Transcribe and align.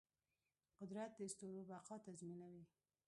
قدرت 0.81 1.11
د 1.17 1.19
ستورو 1.33 1.61
بقا 1.71 1.95
تضمینوي. 2.05 2.63